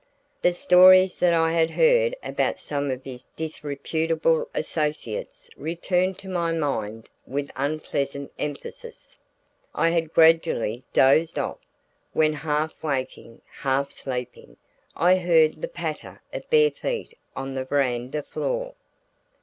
The 0.41 0.53
stories 0.53 1.19
that 1.19 1.35
I 1.35 1.51
had 1.51 1.69
heard 1.69 2.15
about 2.23 2.59
some 2.59 2.89
of 2.89 3.03
his 3.03 3.25
disreputable 3.35 4.49
associates 4.55 5.47
returned 5.55 6.17
to 6.17 6.27
my 6.27 6.51
mind 6.51 7.07
with 7.27 7.51
unpleasant 7.55 8.31
emphasis. 8.39 9.19
I 9.75 9.91
had 9.91 10.11
gradually 10.11 10.81
dozed 10.91 11.37
off, 11.37 11.59
when 12.13 12.33
half 12.33 12.73
waking, 12.81 13.41
half 13.45 13.91
sleeping, 13.91 14.57
I 14.95 15.17
heard 15.17 15.61
the 15.61 15.67
patter 15.67 16.23
of 16.33 16.49
bare 16.49 16.71
feet 16.71 17.15
on 17.35 17.53
the 17.53 17.63
veranda 17.65 18.23
floor. 18.23 18.73